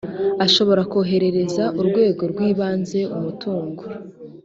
[0.45, 3.81] ashobora koherereza urwego rw ibanze umutungo